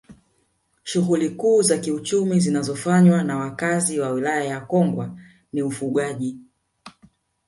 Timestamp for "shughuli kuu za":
0.83-1.77